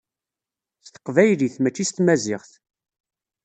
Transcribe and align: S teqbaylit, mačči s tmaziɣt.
S 0.85 0.87
teqbaylit, 0.93 1.55
mačči 1.59 1.85
s 1.89 1.91
tmaziɣt. 1.91 2.51